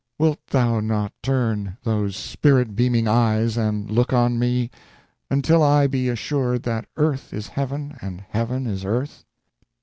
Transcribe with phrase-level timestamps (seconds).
[0.19, 4.71] wilt thou not turn Those spirit beaming eyes and look on me.
[5.29, 9.25] Until I be assured that Earth is Heaven And Heaven is Earth?